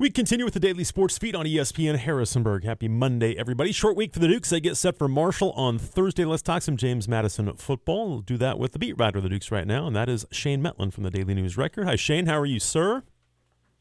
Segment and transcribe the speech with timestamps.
[0.00, 2.62] We continue with the daily sports feed on ESPN Harrisonburg.
[2.62, 3.72] Happy Monday, everybody.
[3.72, 4.50] Short week for the Dukes.
[4.50, 6.24] They get set for Marshall on Thursday.
[6.24, 8.08] Let's talk some James Madison football.
[8.08, 10.24] We'll do that with the beat writer of the Dukes right now, and that is
[10.30, 11.88] Shane Mettlen from the Daily News Record.
[11.88, 12.26] Hi, Shane.
[12.26, 13.02] How are you, sir?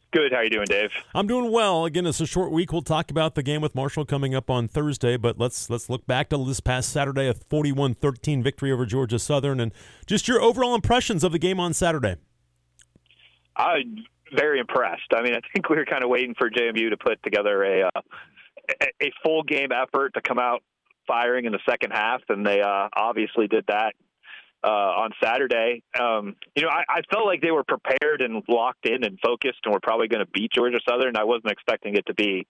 [0.09, 0.31] Good.
[0.31, 0.89] How are you doing, Dave?
[1.13, 1.85] I'm doing well.
[1.85, 2.71] Again, it's a short week.
[2.71, 6.07] We'll talk about the game with Marshall coming up on Thursday, but let's let's look
[6.07, 9.71] back to this past Saturday, a 41-13 victory over Georgia Southern, and
[10.07, 12.15] just your overall impressions of the game on Saturday.
[13.55, 13.83] I
[14.35, 15.13] very impressed.
[15.13, 17.87] I mean, I think we were kind of waiting for JMU to put together a
[17.87, 18.01] uh,
[19.01, 20.63] a full game effort to come out
[21.07, 23.93] firing in the second half, and they uh, obviously did that
[24.63, 25.83] uh, on Saturday.
[25.99, 29.59] Um, you know, I, I felt like they were prepared and locked in and focused,
[29.63, 31.15] and were probably going to beat Georgia Southern.
[31.15, 32.45] I wasn't expecting it to be,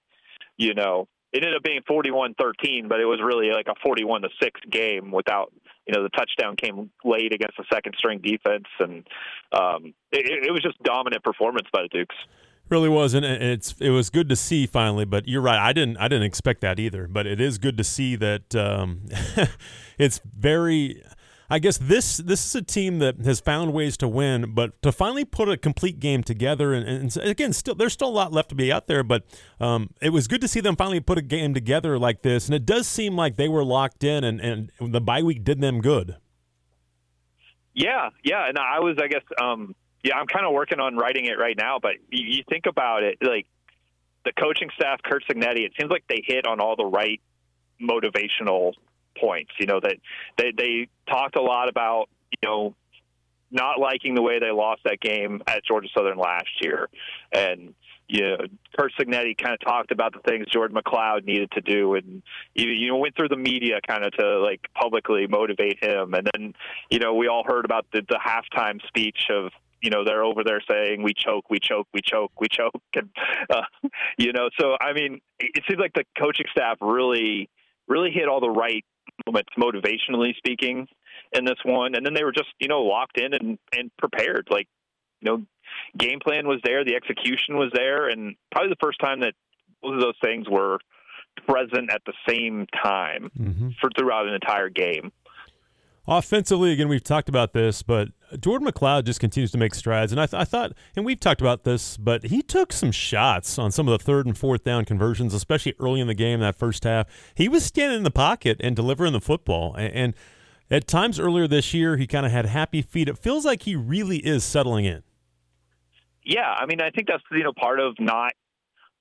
[0.57, 4.29] you know, it ended up being 41-13, but it was really like a 41 to
[4.41, 5.51] 6 game without,
[5.87, 9.07] you know, the touchdown came late against the second string defense and
[9.53, 12.15] um, it, it was just dominant performance by the Dukes.
[12.69, 15.95] Really was and it's it was good to see finally but you're right i didn't
[15.99, 19.03] i didn't expect that either but it is good to see that um,
[19.97, 21.01] it's very
[21.49, 24.91] I guess this this is a team that has found ways to win, but to
[24.91, 28.49] finally put a complete game together, and, and again, still there's still a lot left
[28.49, 29.23] to be out there, but
[29.61, 32.55] um, it was good to see them finally put a game together like this, and
[32.55, 35.79] it does seem like they were locked in, and, and the bye week did them
[35.79, 36.17] good.
[37.73, 41.25] Yeah, yeah, and I was, I guess, um, yeah, I'm kind of working on writing
[41.25, 43.45] it right now, but you, you think about it, like
[44.25, 47.21] the coaching staff, Curt Cignetti, it seems like they hit on all the right
[47.81, 48.73] motivational
[49.19, 49.51] points.
[49.59, 49.97] You know that
[50.37, 52.75] they they talked a lot about you know
[53.49, 56.89] not liking the way they lost that game at Georgia Southern last year,
[57.31, 57.73] and
[58.07, 58.37] you know,
[58.77, 62.21] Curt Cignetti kind of talked about the things Jordan McCloud needed to do, and
[62.55, 66.53] you know went through the media kind of to like publicly motivate him, and then
[66.89, 70.43] you know we all heard about the, the halftime speech of you know they're over
[70.43, 73.09] there saying we choke, we choke, we choke, we choke, and
[73.49, 73.61] uh,
[74.17, 77.49] you know so I mean it seems like the coaching staff really
[77.87, 78.85] really hit all the right
[79.25, 80.87] moments motivationally speaking
[81.33, 84.47] in this one, and then they were just you know locked in and and prepared.
[84.49, 84.67] Like
[85.21, 85.45] you know,
[85.97, 89.33] game plan was there, the execution was there, and probably the first time that
[89.81, 90.79] both of those things were
[91.47, 93.69] present at the same time mm-hmm.
[93.79, 95.11] for throughout an entire game.
[96.07, 98.09] Offensively, again, we've talked about this, but
[98.39, 100.11] Jordan McCloud just continues to make strides.
[100.11, 103.57] And I, th- I, thought, and we've talked about this, but he took some shots
[103.57, 106.55] on some of the third and fourth down conversions, especially early in the game, that
[106.55, 107.07] first half.
[107.35, 109.75] He was standing in the pocket and delivering the football.
[109.75, 110.13] And, and
[110.69, 113.07] at times earlier this year, he kind of had happy feet.
[113.07, 115.03] It feels like he really is settling in.
[116.23, 118.33] Yeah, I mean, I think that's you know part of not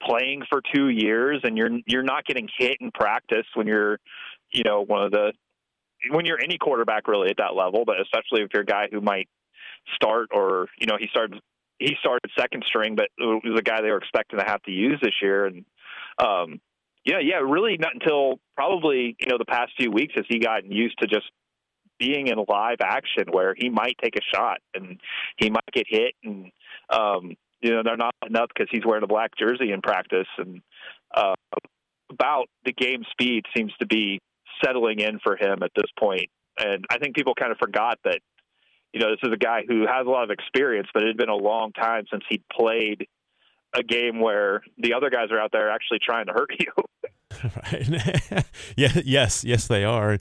[0.00, 3.98] playing for two years, and you're you're not getting hit in practice when you're
[4.53, 5.32] you know one of the
[6.10, 9.00] when you're any quarterback really at that level, but especially if you're a guy who
[9.00, 9.28] might
[9.94, 11.40] start or you know he started
[11.78, 14.70] he started second string, but it was a guy they were expecting to have to
[14.70, 15.64] use this year, and
[16.18, 16.60] um,
[17.04, 20.72] yeah, yeah, really not until probably you know the past few weeks has he gotten
[20.72, 21.30] used to just
[21.98, 25.00] being in live action where he might take a shot and
[25.38, 26.50] he might get hit and
[26.90, 30.28] um, you know they're not enough because he's wearing a black jersey in practice.
[30.38, 30.62] And
[31.14, 31.34] uh,
[32.10, 34.20] about the game speed seems to be
[34.64, 36.30] settling in for him at this point.
[36.58, 38.20] And I think people kind of forgot that,
[38.92, 41.16] you know, this is a guy who has a lot of experience, but it had
[41.16, 43.06] been a long time since he'd played
[43.74, 46.72] a game where the other guys are out there actually trying to hurt you.
[47.72, 48.44] right.
[48.76, 49.00] yeah.
[49.04, 49.44] Yes.
[49.44, 50.18] Yes, they are.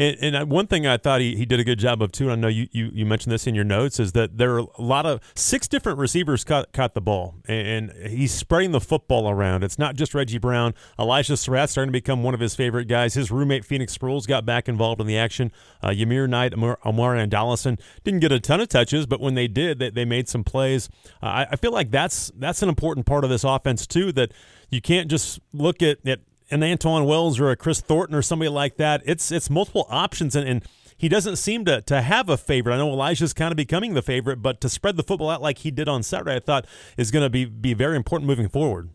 [0.00, 2.32] And, and, one thing I thought he, he did a good job of too, and
[2.32, 4.82] I know you, you, you mentioned this in your notes, is that there are a
[4.82, 9.62] lot of six different receivers caught, caught the ball, and, he's spreading the football around.
[9.62, 10.74] It's not just Reggie Brown.
[10.98, 13.12] Elijah Sarratt starting to become one of his favorite guys.
[13.14, 15.52] His roommate Phoenix Sproles got back involved in the action.
[15.82, 19.48] Uh, Yamir Knight, Amar, and Dollison didn't get a ton of touches, but when they
[19.48, 20.88] did, they, they made some plays.
[21.22, 24.12] Uh, I, I feel like that's that's an important part of this offense too.
[24.12, 24.32] That
[24.70, 28.48] you can't just look at, at an Antwane Wells or a Chris Thornton or somebody
[28.48, 29.02] like that.
[29.04, 30.64] It's it's multiple options, and, and
[30.96, 32.74] he doesn't seem to, to have a favorite.
[32.74, 35.58] I know Elijah's kind of becoming the favorite, but to spread the football out like
[35.58, 36.66] he did on Saturday, I thought
[36.98, 38.90] is going to be be very important moving forward.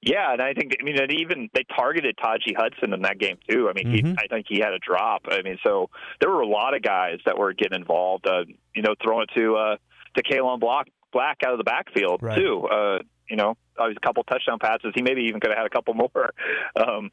[0.00, 3.38] Yeah, and I think I mean, and even they targeted Taji Hudson in that game
[3.50, 3.68] too.
[3.68, 4.06] I mean, mm-hmm.
[4.08, 5.22] he, I think he had a drop.
[5.28, 8.26] I mean, so there were a lot of guys that were getting involved.
[8.26, 8.44] Uh,
[8.74, 9.76] you know, throwing it to uh,
[10.16, 12.38] to Kaelon Block Black out of the backfield right.
[12.38, 12.68] too.
[12.68, 12.98] Uh,
[13.28, 14.92] you know, a couple touchdown passes.
[14.94, 16.32] He maybe even could have had a couple more
[16.76, 17.10] um,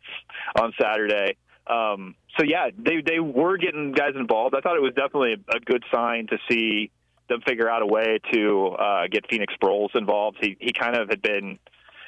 [0.60, 1.38] on Saturday.
[1.68, 4.56] Um, so yeah, they they were getting guys involved.
[4.56, 6.92] I thought it was definitely a good sign to see
[7.30, 10.38] them figure out a way to uh, get Phoenix Sproles involved.
[10.42, 11.60] He he kind of had been,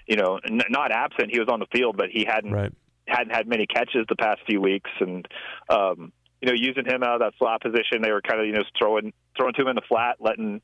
[0.08, 1.32] you know, n- not absent.
[1.32, 2.74] He was on the field, but he hadn't right.
[3.08, 5.26] hadn't had many catches the past few weeks, and
[5.70, 6.12] um,
[6.42, 8.64] you know, using him out of that slot position, they were kind of you know
[8.78, 10.62] throwing throwing to him in the flat, letting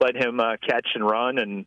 [0.00, 1.66] let him uh, catch and run, and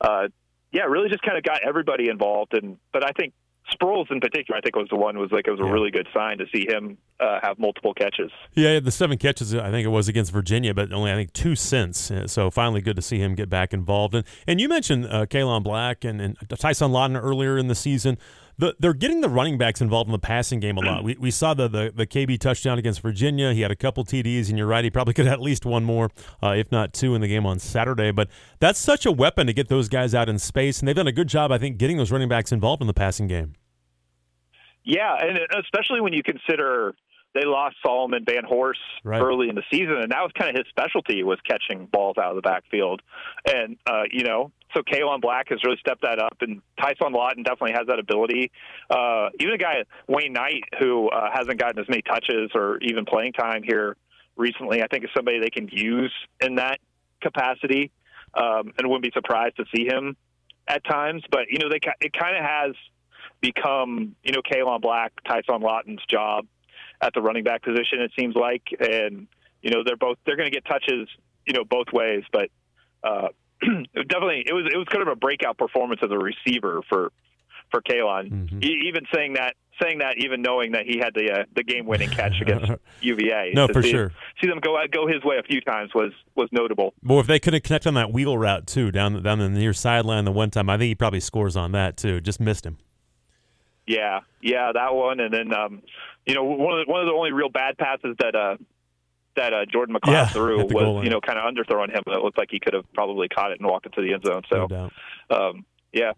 [0.00, 0.28] uh,
[0.72, 2.54] yeah, really just kind of got everybody involved.
[2.54, 3.32] And but I think
[3.72, 5.70] Sproles in particular, I think was the one was like it was a Yeah.
[5.70, 8.30] really good sign to see him uh, have multiple catches.
[8.54, 11.54] Yeah, the seven catches I think it was against Virginia, but only I think two
[11.54, 12.10] since.
[12.10, 14.14] Uh, So finally, good to see him get back involved.
[14.16, 18.18] And and you mentioned uh, Kaelon Black and, and Tyson Lawton earlier in the season.
[18.58, 21.02] The, they're getting the running backs involved in the passing game a lot.
[21.04, 23.52] We, we saw the, the the KB touchdown against Virginia.
[23.52, 25.84] He had a couple TDs, and you're right, he probably could have at least one
[25.84, 26.10] more,
[26.42, 28.10] uh, if not two, in the game on Saturday.
[28.12, 28.28] But
[28.60, 31.12] that's such a weapon to get those guys out in space, and they've done a
[31.12, 33.54] good job, I think, getting those running backs involved in the passing game.
[34.84, 36.94] Yeah, and especially when you consider
[37.34, 39.20] they lost Solomon Vanhorse Right.
[39.22, 42.30] early in the season, and that was kind of his specialty was catching balls out
[42.30, 43.00] of the backfield.
[43.46, 47.42] And uh, you know, so Kaelon Black has really stepped that up, and Tyson Lawton
[47.42, 48.50] definitely has that ability.
[48.90, 53.04] Uh, even a guy Wayne Knight who uh, hasn't gotten as many touches or even
[53.04, 53.96] playing time here
[54.36, 56.78] recently, I think is somebody they can use in that
[57.20, 57.90] capacity,
[58.34, 60.16] um, and wouldn't be surprised to see him
[60.68, 61.22] at times.
[61.30, 62.74] But you know, they it kind of has
[63.40, 66.46] become you know Kaelon Black, Tyson Lawton's job
[67.00, 68.00] at the running back position.
[68.00, 69.26] It seems like, and
[69.60, 71.08] you know they're both they're going to get touches
[71.46, 72.48] you know both ways, but
[73.04, 73.28] uh,
[73.94, 77.12] definitely it was it was kind of a breakout performance as a receiver for
[77.70, 78.30] for Kaelon.
[78.30, 78.64] Mhm.
[78.64, 81.86] E- even saying that saying that even knowing that he had the uh, the game
[81.86, 82.70] winning catch against
[83.00, 83.52] UVA.
[83.54, 84.12] No, for see, sure.
[84.40, 86.94] See them go go his way a few times was was notable.
[87.02, 89.72] Well, if they could have connected on that wheel route too, down down the near
[89.72, 92.20] sideline the one time, I think he probably scores on that too.
[92.20, 92.78] Just missed him.
[93.86, 95.82] Yeah, yeah, that one, and then um,
[96.26, 98.56] you know one of the, one of the only real bad passes that uh,
[99.36, 101.90] that uh, Jordan McCloud Yeah, threw at the goal was you know kind of underthrowing
[101.90, 102.02] him.
[102.06, 104.42] It looked like he could have probably caught it and walked into the end zone.
[104.50, 104.92] So doubt.
[105.30, 106.12] um, yeah,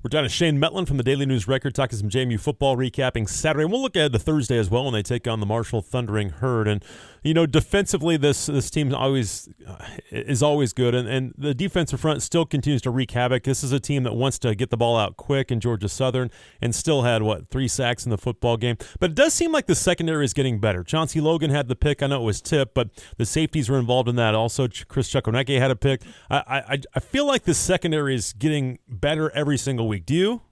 [0.00, 3.28] We're down to Shane Mettlen from the Daily News Record talking some JMU football, recapping
[3.28, 3.64] Saturday.
[3.64, 6.68] We'll look ahead to Thursday as well when they take on the Marshall Thundering Herd.
[6.68, 6.84] And
[7.24, 12.00] you know, defensively, this this team always uh, is always good, and, and the defensive
[12.00, 13.42] front still continues to wreak havoc.
[13.42, 16.30] This is a team that wants to get the ball out quick in Georgia Southern,
[16.62, 18.76] and still had what three sacks in the football game.
[19.00, 20.84] But it does seem like the secondary is getting better.
[20.84, 22.04] Chauncey Logan had the pick.
[22.04, 24.36] I know it was Tip, but the safeties were involved in that.
[24.36, 26.02] Also, Chris Chukwuneke had a pick.
[26.30, 30.06] I, I I feel like the secondary is getting better every single week.
[30.06, 30.42] Do you?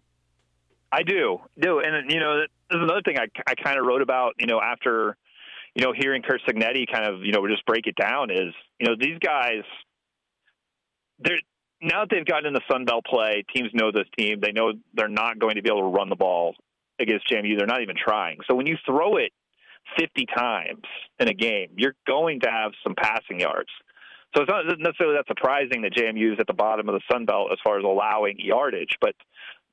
[0.90, 4.34] I do do, and you know there's another thing I I kind of wrote about
[4.38, 5.16] you know after
[5.74, 8.88] you know hearing Curt Cignetti kind of you know just break it down is you
[8.88, 9.62] know these guys
[11.18, 11.38] they're
[11.82, 14.40] now that they've gotten in the Sun Belt play, teams know this team.
[14.40, 16.54] They know they're not going to be able to run the ball
[16.98, 17.58] against JMU.
[17.58, 18.38] They're not even trying.
[18.48, 19.32] So when you throw it
[19.98, 20.82] 50 times
[21.20, 23.68] in a game, you're going to have some passing yards.
[24.36, 27.24] So it's not necessarily that surprising that JMU is at the bottom of the Sun
[27.24, 29.14] Belt as far as allowing yardage, but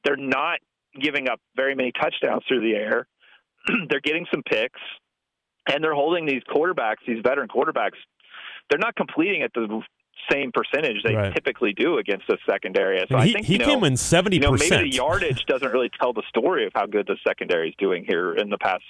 [0.05, 0.59] they're not
[0.99, 3.07] giving up very many touchdowns through the air.
[3.89, 4.79] they're getting some picks,
[5.67, 7.97] and they're holding these quarterbacks, these veteran quarterbacks.
[8.69, 9.81] They're not completing at the
[10.31, 11.33] same percentage they Right.
[11.33, 12.99] typically do against the secondary.
[12.99, 15.43] So And I think he you know, came in seventy you know, maybe the yardage
[15.45, 18.57] doesn't really tell the story of how good the secondary is doing here in the
[18.57, 18.83] past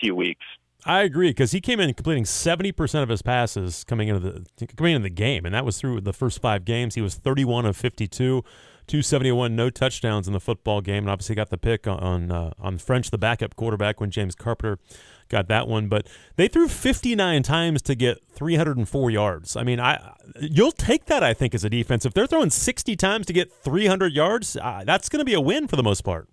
[0.00, 0.44] few weeks.
[0.84, 4.66] I agree because he came in completing seventy percent of his passes coming into the
[4.76, 6.94] coming into the game, and that was through the first five games.
[6.94, 8.44] He was thirty-one of fifty-two,
[8.86, 12.52] two seventy-one, no touchdowns in the football game, and obviously got the pick on uh,
[12.58, 14.78] on French, the backup quarterback, when James Carpenter
[15.28, 15.88] got that one.
[15.88, 16.06] But
[16.36, 19.56] they threw fifty-nine times to get three hundred and four yards.
[19.56, 21.22] I mean, I you'll take that.
[21.22, 24.56] I think as a defense, if they're throwing sixty times to get three hundred yards,
[24.56, 26.28] uh, that's going to be a win for the most part.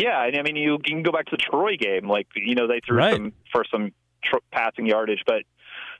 [0.00, 2.08] Yeah, and I mean you, can go back to the Troy game.
[2.08, 3.14] Like you know they threw Right.
[3.14, 3.92] some for some
[4.24, 5.42] tr- passing yardage, but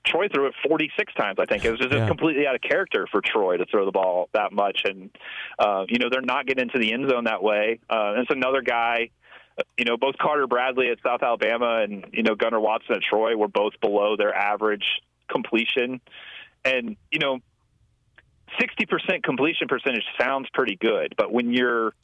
[0.05, 1.39] Troy threw it 46 times.
[1.39, 2.07] I think it was just Yeah.
[2.09, 5.11] completely out of character for Troy to throw the ball that much, and
[5.59, 7.79] uh, you know they're not getting into the end zone that way.
[7.91, 9.11] Uh, and it's another guy.
[9.59, 13.03] uh, You know, both Carter Bradley at South Alabama and you know Gunnar Watson at
[13.03, 14.87] Troy were both below their average
[15.29, 16.01] completion,
[16.65, 17.39] and you know,
[18.61, 21.95] 60% completion percentage sounds pretty good, but when you're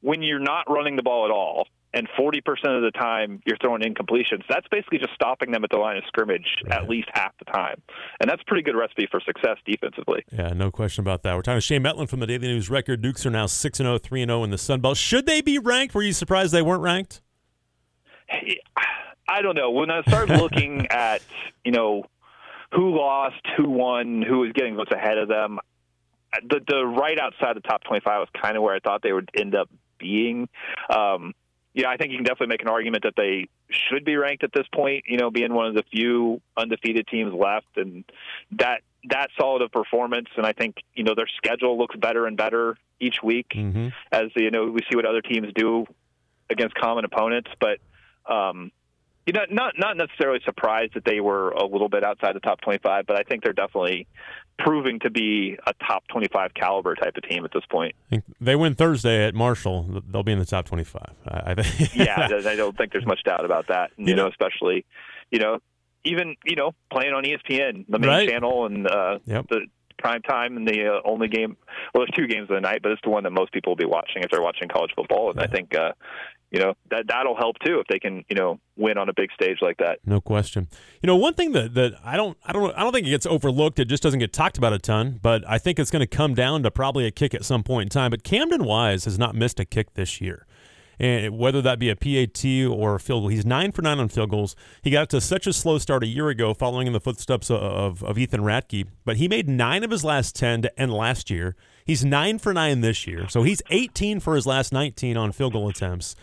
[0.00, 2.38] when you're not running the ball at all and 40%
[2.76, 6.04] of the time you're throwing incompletions, that's basically just stopping them at the line of
[6.06, 6.74] scrimmage Right.
[6.82, 7.80] at least half the time.
[8.20, 10.22] And that's a pretty good recipe for success defensively.
[10.30, 11.34] Yeah, no question about that.
[11.34, 13.00] We're talking to Shane Mettlen from the Daily News Record.
[13.00, 14.96] Dukes are now 6 0, 3 0 in the Sun Belt.
[14.98, 15.94] Should they be ranked?
[15.94, 17.22] Were you surprised they weren't ranked?
[19.28, 19.70] I don't know.
[19.70, 21.22] When I started looking at,
[21.64, 22.04] you know,
[22.72, 25.58] who lost, who won, who was getting what's ahead of them,
[26.48, 29.30] the the right outside the top 25 was kind of where I thought they would
[29.34, 30.48] end up being.
[30.94, 31.34] Um,
[31.74, 34.52] yeah, I think you can definitely make an argument that they should be ranked at
[34.54, 35.04] this point.
[35.06, 38.04] You know, being one of the few undefeated teams left, and
[38.52, 40.28] that that solid of performance.
[40.36, 43.88] And I think you know their schedule looks better and better each week Mm-hmm.
[44.10, 45.84] as you know we see what other teams do
[46.48, 47.50] against common opponents.
[47.60, 47.78] But
[48.32, 48.72] um,
[49.26, 52.60] you know, not not necessarily surprised that they were a little bit outside the top
[52.60, 54.06] 25, but I think they're definitely
[54.58, 57.94] proving to be a top 25 caliber type of team at this point.
[58.06, 61.02] I think they win Thursday at Marshall, they'll be in the top 25.
[61.26, 61.94] I, think.
[61.94, 63.90] yeah, I don't think there's much doubt about that.
[63.96, 64.84] You, you know, know, especially,
[65.30, 65.58] you know,
[66.04, 68.28] even you know playing on ESPN, the main right.
[68.28, 69.46] channel, and uh, yep.
[69.48, 69.66] the
[69.98, 71.56] prime time and the uh, only game.
[71.92, 73.76] Well, there's two games of the night, but it's the one that most people will
[73.76, 75.30] be watching if they're watching college football.
[75.30, 75.44] And yeah.
[75.44, 75.92] I think uh,
[76.50, 79.30] you know that that'll help too if they can you know win on a big
[79.32, 79.98] stage like that.
[80.04, 80.68] No question.
[81.02, 83.26] You know, one thing that that I don't I don't I don't think it gets
[83.26, 83.78] overlooked.
[83.78, 85.18] It just doesn't get talked about a ton.
[85.22, 87.86] But I think it's going to come down to probably a kick at some point
[87.86, 88.10] in time.
[88.10, 90.46] But Camden Wise has not missed a kick this year
[90.98, 93.28] and whether that be a PAT or a field goal.
[93.28, 94.56] He's nine for nine on field goals.
[94.82, 97.60] He got to such a slow start a year ago, following in the footsteps of,
[97.60, 101.30] of, of Ethan Ratke, but he made nine of his last 10 to end last
[101.30, 101.56] year.
[101.84, 105.52] He's nine for nine this year, so he's 18 for his last 19 on field
[105.52, 106.16] goal attempts.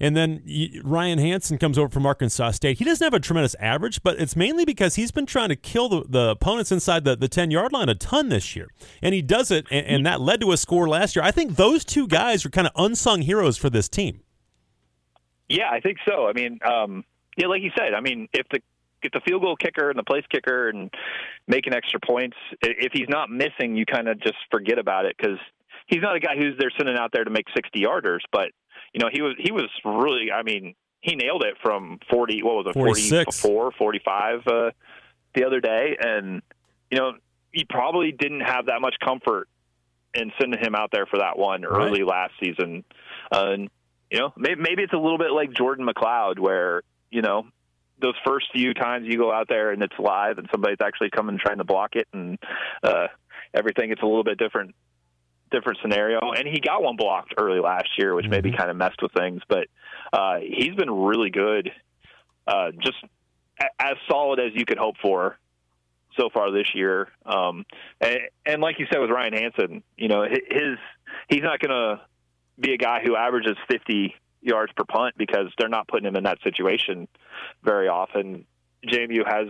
[0.00, 0.42] And then
[0.84, 2.78] Ryan Hansen comes over from Arkansas State.
[2.78, 5.88] He doesn't have a tremendous average, but it's mainly because he's been trying to kill
[5.88, 8.68] the, the opponents inside the, the 10 yard line a ton this year.
[9.02, 11.24] And he does it, and, and that led to a score last year.
[11.24, 14.20] I think those two guys are kind of unsung heroes for this team.
[15.48, 16.26] Yeah, I think so.
[16.26, 17.04] I mean, um,
[17.36, 18.60] yeah, like you said, I mean, if the
[19.02, 20.90] if the field goal kicker and the place kicker and
[21.46, 25.38] making extra points, if he's not missing, you kind of just forget about it because
[25.86, 28.20] he's not a guy who's they're sending out there to make 60 yarders.
[28.32, 28.50] But
[28.96, 32.42] you know, he was he was really, I mean, he nailed it from 40.
[32.42, 33.40] What was it, 46.
[33.40, 34.70] 44, 45 uh,
[35.34, 36.40] the other day, and
[36.90, 37.12] you know,
[37.52, 39.50] he probably didn't have that much comfort
[40.14, 42.08] in sending him out there for that one early right.
[42.08, 42.84] last season.
[43.30, 43.70] Uh, and
[44.10, 47.42] you know, maybe, maybe it's a little bit like Jordan McCloud, where you know
[48.00, 51.38] those first few times you go out there and it's live and somebody's actually coming
[51.38, 52.38] trying to block it and
[52.82, 53.08] uh,
[53.52, 53.90] everything.
[53.90, 54.74] It's a little bit different
[55.50, 56.18] different scenario.
[56.20, 58.32] And he got one blocked early last year, which mm-hmm.
[58.32, 59.42] maybe kind of messed with things.
[59.48, 59.68] But
[60.12, 61.70] uh, he's been really good,
[62.46, 62.96] uh, just
[63.60, 65.38] a- as solid as you could hope for
[66.16, 67.08] so far this year.
[67.24, 67.64] Um,
[68.00, 70.78] and, and like you said with Ryan Hansen, you know, his
[71.28, 72.00] he's not going to
[72.58, 76.24] be a guy who averages 50 yards per punt because they're not putting him in
[76.24, 77.08] that situation
[77.62, 78.46] very often.
[78.86, 79.48] JMU has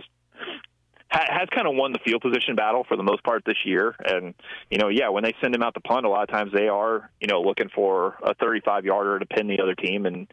[1.09, 3.95] has kind of won the field position battle for the most part this year.
[4.05, 4.33] And,
[4.69, 6.67] you know, yeah, when they send him out to punt, a lot of times they
[6.67, 10.05] are, you know, looking for a 35 yarder to pin the other team.
[10.05, 10.27] And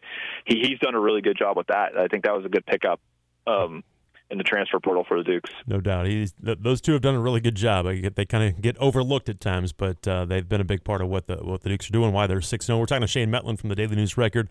[0.45, 1.97] he, he's done a really good job with that.
[1.97, 2.99] I think that was a good pickup.
[3.47, 3.83] Um,
[4.31, 5.51] in the transfer portal for the Dukes.
[5.67, 6.07] No doubt.
[6.07, 7.85] He's, th- those two have done a really good job.
[7.85, 11.09] They kind of get overlooked at times, but uh, they've been a big part of
[11.09, 12.79] what the what the Dukes are doing, why they're 6 0.
[12.79, 14.49] We're talking to Shane Mettlen from the Daily News Record.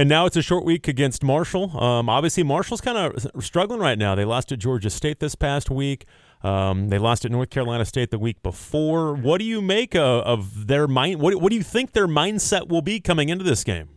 [0.00, 1.78] And now it's a short week against Marshall.
[1.78, 4.14] Um, obviously, Marshall's kind of struggling right now.
[4.14, 6.06] They lost at Georgia State this past week.
[6.42, 9.14] Um, they lost at North Carolina State the week before.
[9.14, 11.20] What do you make of, of their mind?
[11.20, 13.90] What, what do you think their mindset will be coming into this game?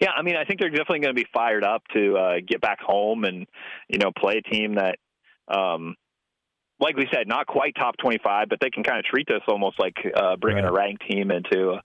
[0.00, 2.60] Yeah, I mean, I think they're definitely going to be fired up to uh, get
[2.60, 3.46] back home and
[3.86, 4.98] you know play a team that,
[5.46, 5.94] um,
[6.80, 9.78] like we said, not quite top twenty-five, but they can kind of treat this almost
[9.78, 10.70] like uh, bringing right.
[10.70, 11.78] a ranked team into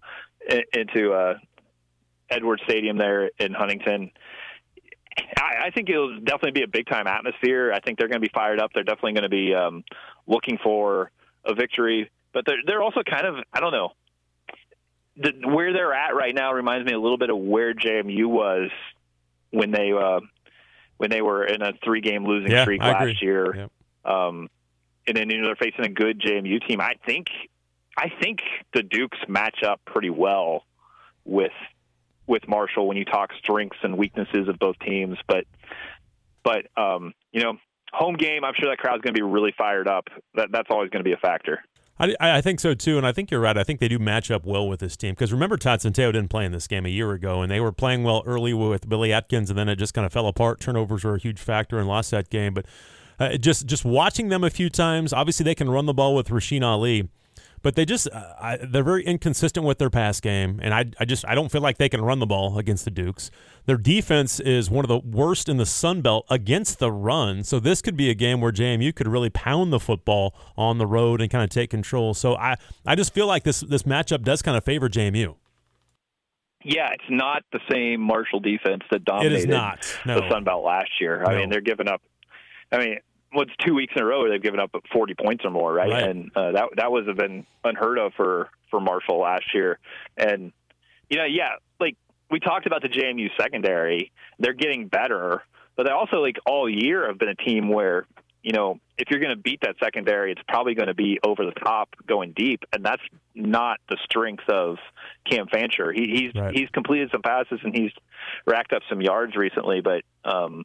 [0.73, 1.35] into uh,
[2.29, 4.11] Edward Stadium there in Huntington.
[5.17, 7.71] I, I think it'll definitely be a big time atmosphere.
[7.73, 8.71] I think they're going to be fired up.
[8.73, 9.83] They're definitely going to be um,
[10.27, 11.11] looking for
[11.45, 13.91] a victory, but they're they're also kind of I don't know
[15.17, 18.69] the, where they're at right now reminds me a little bit of where JMU was
[19.51, 20.19] when they uh,
[20.97, 23.17] when they were in a three game losing yeah, streak I last agree.
[23.21, 23.55] year.
[23.55, 23.71] Yep.
[24.05, 24.49] Um,
[25.07, 26.81] and then you know they're facing a good JMU team.
[26.81, 27.27] I think
[27.97, 28.39] I think
[28.73, 30.63] the Dukes match up pretty well
[31.25, 31.51] with
[32.27, 35.17] with Marshall when you talk strengths and weaknesses of both teams.
[35.27, 35.45] But
[36.43, 37.53] but um, you know,
[37.91, 40.07] home game, I'm sure that crowd's going to be really fired up.
[40.35, 41.63] That that's always going to be a factor.
[41.99, 43.57] I, I think so too, and I think you're right.
[43.57, 46.45] I think they do match up well with this team because remember Centeio didn't play
[46.45, 49.49] in this game a year ago, and they were playing well early with Billy Atkins,
[49.49, 50.59] and then it just kind of fell apart.
[50.59, 52.65] Turnovers were a huge factor and lost that game, but
[53.19, 56.27] uh, just just watching them a few times, obviously they can run the ball with
[56.27, 57.09] Rasheen Ali
[57.61, 61.05] but they just uh, I, they're very inconsistent with their pass game, and I, I
[61.05, 63.31] just I don't feel like they can run the ball against the Dukes.
[63.65, 67.59] Their defense is one of the worst in the Sun Belt against the run, so
[67.59, 71.21] this could be a game where JMU could really pound the football on the road
[71.21, 72.13] and kind of take control.
[72.13, 75.35] So I I just feel like this this matchup does kind of favor JMU.
[76.63, 79.99] Yeah, it's not the same Marshall defense that dominated it is not.
[80.05, 80.19] No.
[80.19, 81.23] the Sun Belt last year.
[81.23, 82.01] I mean, they're giving up.
[82.71, 82.97] I mean,
[83.31, 85.91] what's two weeks in a row they've given up 40 points or more, right?
[85.91, 86.03] right.
[86.03, 89.79] And uh, that that was have been unheard of for for Marshall last year.
[90.17, 90.51] And
[91.09, 91.95] you know, yeah, like
[92.29, 95.43] we talked about the JMU secondary, they're getting better,
[95.75, 98.05] but they also like all year have been a team where
[98.47, 101.43] you know, if you're going to beat that secondary, it's probably going to be over
[101.43, 103.01] the top, going deep, and that's
[103.35, 104.77] not the strength of
[105.29, 105.91] Cam Fancher.
[105.91, 106.55] He, he's right.
[106.55, 107.91] he's completed some passes and he's
[108.45, 110.63] racked up some yards recently, but um,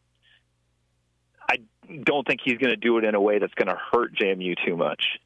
[1.93, 4.57] don't think he's going to do it in a way that's going to hurt JMU
[4.65, 5.19] too much.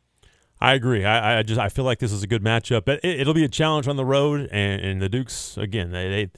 [0.60, 1.04] I agree.
[1.04, 3.44] I, I, just I feel like this is a good matchup, but it, will be
[3.44, 6.30] a challenge on the road, and, and the Dukes again they, they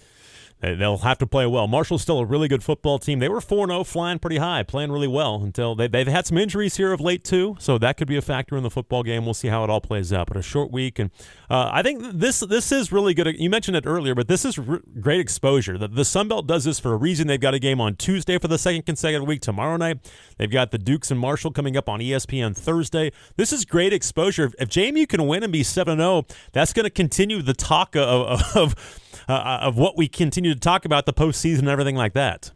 [0.61, 1.69] They'll have to play well.
[1.69, 3.21] Marshall's still a really good football team.
[3.21, 6.37] They were 4 0, flying pretty high, playing really well until they, they've had some
[6.37, 7.57] injuries here of late, too.
[7.61, 9.25] So that could be a factor in the football game.
[9.25, 10.27] We'll see how it all plays out.
[10.27, 10.99] But a short week.
[10.99, 11.11] And
[11.49, 13.29] uh, I think this this is really good.
[13.39, 15.79] You mentioned it earlier, but this is r- great exposure.
[15.79, 17.29] The, the Sun Belt does this for a reason.
[17.29, 19.41] They've got a game on Tuesday for the second consecutive week.
[19.41, 23.13] Tomorrow night, they've got the Dukes and Marshall coming up on ESPN Thursday.
[23.37, 24.51] This is great exposure.
[24.59, 28.57] If JMU can win and be 7 0, that's going to continue the talk of,
[28.57, 28.75] of
[29.29, 32.53] uh, uh, of what we continue to talk about the postseason and everything like that.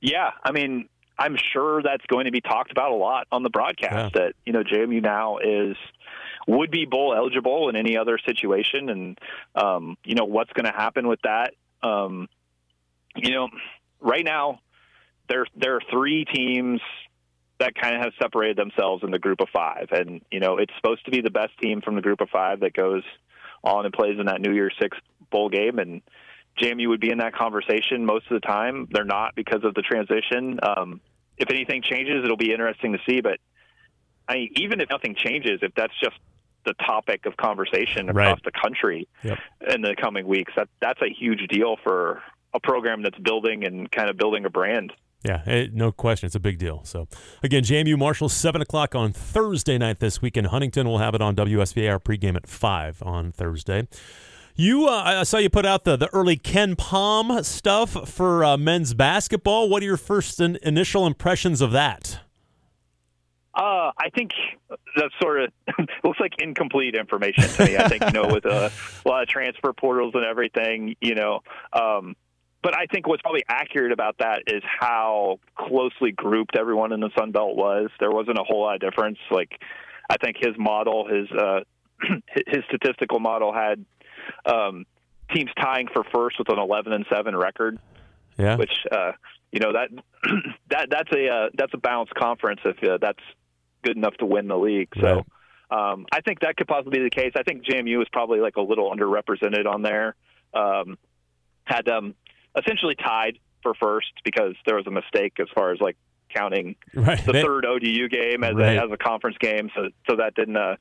[0.00, 0.88] Yeah, I mean,
[1.18, 4.14] I'm sure that's going to be talked about a lot on the broadcast.
[4.14, 4.22] Yeah.
[4.22, 5.76] That you know, JMU now is
[6.46, 9.18] would be bowl eligible in any other situation, and
[9.54, 11.54] um, you know what's going to happen with that.
[11.82, 12.28] Um,
[13.16, 13.48] you know,
[14.00, 14.60] right now
[15.28, 16.80] there there are three teams
[17.58, 20.72] that kind of have separated themselves in the group of five, and you know it's
[20.76, 23.02] supposed to be the best team from the group of five that goes
[23.64, 24.96] on and plays in that New Year's Six
[25.30, 26.02] bowl game, and
[26.60, 28.88] JMU would be in that conversation most of the time.
[28.90, 30.58] They're not because of the transition.
[30.62, 31.00] Um,
[31.36, 33.20] if anything changes, it'll be interesting to see.
[33.20, 33.38] But
[34.28, 36.16] I mean, even if nothing changes, if that's just
[36.64, 38.42] the topic of conversation across right.
[38.44, 39.38] the country yep.
[39.72, 43.90] in the coming weeks, that that's a huge deal for a program that's building and
[43.90, 44.92] kind of building a brand.
[45.24, 46.26] Yeah, it, no question.
[46.26, 46.82] It's a big deal.
[46.84, 47.08] So,
[47.42, 50.88] again, JMU Marshall, 7 o'clock on Thursday night this week in Huntington.
[50.88, 53.88] We'll have it on WSVAR pregame at 5 on Thursday.
[54.60, 58.92] You, uh, I saw you put out the, the early KenPom stuff for uh, men's
[58.92, 59.68] basketball.
[59.68, 62.18] What are your first in, initial impressions of that?
[63.54, 64.32] Uh, I think
[64.96, 65.52] that sort of
[66.04, 67.76] looks like incomplete information to me.
[67.76, 68.72] I think you know with a,
[69.06, 71.38] a lot of transfer portals and everything, you know.
[71.72, 72.16] Um,
[72.60, 77.10] but I think what's probably accurate about that is how closely grouped everyone in the
[77.16, 77.90] Sun Belt was.
[78.00, 79.18] There wasn't a whole lot of difference.
[79.30, 79.52] Like,
[80.10, 81.60] I think his model, his uh,
[82.48, 83.84] his statistical model had
[84.44, 84.86] um,
[85.32, 87.78] teams tying for first with an 11 and seven record.
[88.38, 88.56] Yeah.
[88.56, 89.12] Which uh,
[89.50, 89.90] you know that
[90.70, 93.22] that that's a uh, that's a balanced conference if uh, that's
[93.82, 94.92] good enough to win the league.
[95.00, 95.24] So.
[95.70, 97.32] Um, I think that could possibly be the case.
[97.36, 100.16] I think JMU is probably like a little underrepresented on there.
[100.54, 100.96] Um,
[101.64, 102.14] had um,
[102.56, 105.96] essentially tied for first because there was a mistake as far as like
[106.34, 107.24] counting right.
[107.24, 108.76] the they, third ODU game as, right.
[108.76, 109.70] a, as a conference game.
[109.74, 110.76] So so that didn't uh,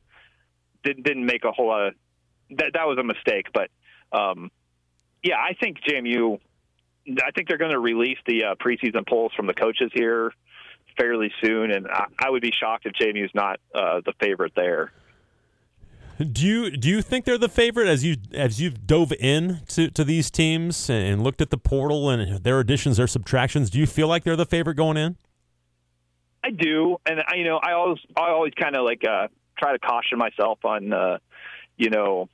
[0.84, 1.88] didn't didn't make a whole lot.
[1.88, 1.94] Of,
[2.52, 3.48] that that was a mistake.
[3.54, 3.70] But
[4.12, 4.52] um,
[5.24, 6.40] yeah, I think JMU.
[7.10, 10.34] I think they're going to release the uh, preseason polls from the coaches here
[10.98, 14.54] fairly soon, and I, I would be shocked if JMU is not uh, the favorite
[14.56, 14.92] there.
[16.20, 19.92] Do you do you think they're the favorite as you as you've dove in to,
[19.92, 23.70] to these teams and looked at the portal and their additions, their subtractions?
[23.70, 25.16] Do you feel like they're the favorite going in?
[26.44, 29.28] I do, and I, you know, I always I always kind of like uh,
[29.60, 31.18] try to caution myself on, uh,
[31.78, 32.30] you know,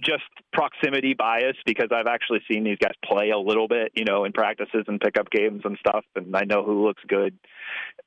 [0.00, 4.24] just proximity bias because I've actually seen these guys play a little bit, you know,
[4.24, 7.36] in practices and pickup games and stuff, and I know who looks good.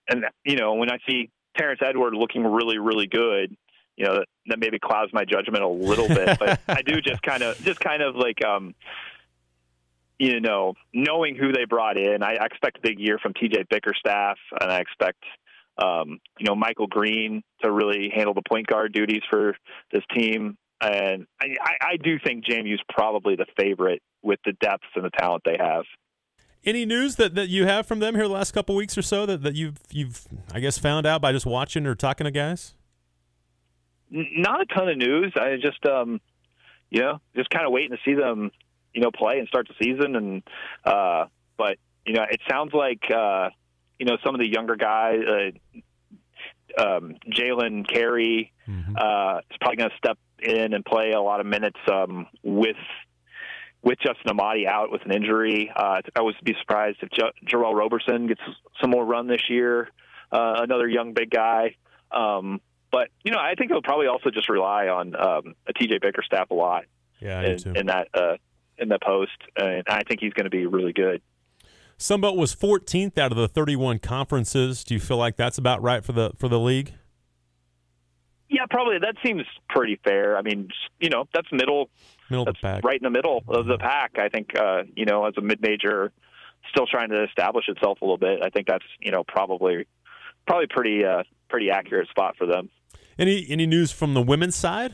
[0.10, 3.56] And you know, when I see Terrence Edward looking really, really good,
[3.98, 6.40] you know, that, that maybe clouds my judgment a little bit.
[6.40, 8.74] But I do just kind of, just kind of like, um,
[10.18, 13.70] you know, knowing who they brought in, I, I expect a big year from TJ
[13.70, 15.24] Bickerstaff, and I expect,
[15.78, 19.56] um, you know, Michael Green to really handle the point guard duties for
[19.92, 20.58] this team.
[20.82, 21.48] And I,
[21.82, 25.84] I do think JMU's probably the favorite with the depth and the talent they have.
[26.64, 29.26] Any news that, that you have from them here the last couple weeks or so
[29.26, 32.76] that, that you've you've I guess found out by just watching or talking to guys?
[34.12, 35.34] not a ton of news.
[35.36, 36.20] I just, um,
[36.90, 38.52] you know, just kind of waiting to see them,
[38.94, 40.16] you know, play and start the season.
[40.16, 40.44] And,
[40.84, 41.26] uh,
[41.58, 43.50] but, you know, it sounds like, uh,
[44.00, 48.96] you know, some of the younger guys, uh, um, Jalen Carey, mm-hmm.
[48.98, 52.78] uh, is probably going to step in and play a lot of minutes, um, with,
[53.82, 55.72] with Justin Amadi out with an injury.
[55.76, 58.42] Uh, I would be surprised if J- Jarrell Roberson gets
[58.80, 59.90] some more run this year.
[60.32, 61.76] Uh, another young big guy.
[62.12, 66.02] Um, but you know, I think he'll probably also just rely on um, a TJ
[66.02, 66.84] Bickerstaff a lot.
[67.20, 68.38] Yeah, in, in, that uh,
[68.78, 71.22] in that post, and I think he's going to be really good.
[72.00, 74.84] Sunbelt was 14th out of the 31 conferences.
[74.84, 76.94] Do you feel like that's about right for the for the league?
[78.62, 79.00] Yeah, probably.
[79.00, 80.38] That seems pretty fair.
[80.38, 80.70] I mean,
[81.00, 81.90] you know, that's middle.
[82.30, 82.84] Middle that's pack.
[82.84, 84.20] Right in the middle of the pack.
[84.20, 84.56] I think.
[84.56, 86.12] Uh, you know, as a mid-major,
[86.70, 88.42] still trying to establish itself a little bit.
[88.44, 89.88] I think that's you know probably
[90.46, 92.70] probably pretty uh, pretty accurate spot for them.
[93.18, 94.94] Any any news from the women's side?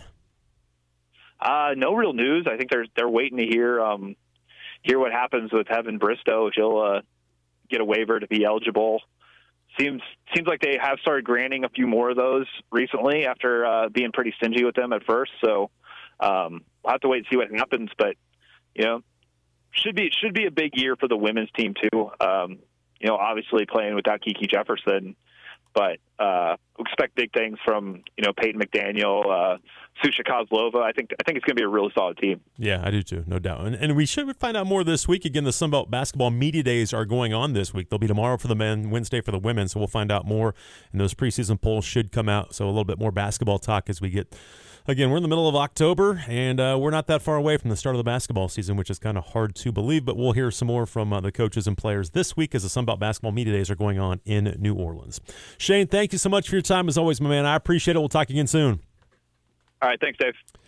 [1.39, 2.47] Uh, no real news.
[2.49, 4.15] I think they're they're waiting to hear um,
[4.81, 6.47] hear what happens with Heaven Bristow.
[6.47, 7.01] If he'll uh,
[7.69, 9.01] get a waiver to be eligible.
[9.79, 10.01] Seems
[10.35, 14.11] seems like they have started granting a few more of those recently after uh, being
[14.11, 15.31] pretty stingy with them at first.
[15.43, 15.69] So
[16.19, 17.89] um, we'll have to wait and see what happens.
[17.97, 18.15] But
[18.73, 19.01] you know,
[19.71, 22.11] should be should be a big year for the women's team too.
[22.19, 22.59] Um,
[22.99, 25.15] you know, obviously playing without Kiki Jefferson,
[25.73, 29.57] but uh, expect big things from you know Peyton McDaniel, uh,
[30.03, 30.81] Susha Kozlova.
[30.81, 32.41] I think I think it's going to be a really solid team.
[32.57, 33.65] Yeah, I do too, no doubt.
[33.65, 35.25] And, and we should find out more this week.
[35.25, 37.89] Again, the Sunbelt basketball media days are going on this week.
[37.89, 39.67] They'll be tomorrow for the men, Wednesday for the women.
[39.67, 40.55] So we'll find out more.
[40.91, 42.55] And those preseason polls should come out.
[42.55, 44.35] So a little bit more basketball talk as we get
[44.87, 47.69] again, we're in the middle of October, and uh, we're not that far away from
[47.69, 50.05] the start of the basketball season, which is kind of hard to believe.
[50.05, 52.69] But we'll hear some more from uh, the coaches and players this week as the
[52.69, 55.19] Sunbelt Basketball Media Days are going on in New Orleans.
[55.57, 57.45] Shane, thank you so much for your time as always, my man.
[57.45, 57.99] I appreciate it.
[57.99, 58.79] We'll talk again soon.
[59.81, 59.99] All right.
[59.99, 60.35] Thanks, Dave.